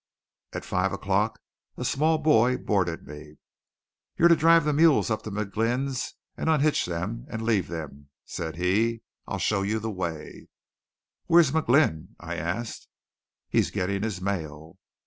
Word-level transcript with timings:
At 0.53 0.65
five 0.65 0.91
o'clock 0.93 1.37
a 1.77 1.85
small 1.85 2.17
boy 2.17 2.57
boarded 2.57 3.05
me. 3.05 3.35
"You're 4.17 4.29
to 4.29 4.35
drive 4.35 4.65
the 4.65 4.73
mules 4.73 5.11
up 5.11 5.21
to 5.21 5.29
McGlynn's 5.29 6.15
and 6.35 6.49
unhitch 6.49 6.87
them 6.87 7.27
and 7.29 7.43
leave 7.43 7.67
them," 7.67 8.09
said 8.25 8.55
he. 8.55 9.03
"I'm 9.27 9.37
to 9.37 9.43
show 9.45 9.61
you 9.61 9.77
the 9.77 9.91
way." 9.91 10.47
"Where's 11.27 11.51
McGlynn?" 11.51 12.15
I 12.19 12.33
asked. 12.35 12.87
"He's 13.47 13.69
getting 13.69 14.01
his 14.01 14.19
mail." 14.19 14.79